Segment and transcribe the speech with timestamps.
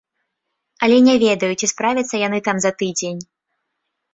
[0.87, 3.21] Але не ведаю, ці справяцца яны там за тыдзень.